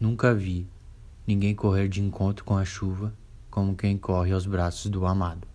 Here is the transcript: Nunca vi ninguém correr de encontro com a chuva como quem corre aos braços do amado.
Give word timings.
Nunca 0.00 0.32
vi 0.34 0.66
ninguém 1.26 1.54
correr 1.54 1.86
de 1.86 2.00
encontro 2.00 2.42
com 2.42 2.56
a 2.56 2.64
chuva 2.64 3.12
como 3.50 3.76
quem 3.76 3.98
corre 3.98 4.32
aos 4.32 4.46
braços 4.46 4.90
do 4.90 5.04
amado. 5.04 5.46